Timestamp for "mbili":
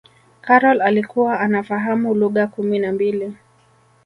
2.91-3.35